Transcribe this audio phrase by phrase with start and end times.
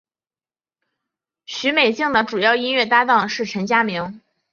[1.45, 4.19] 许美静的主要音乐搭档是陈佳明。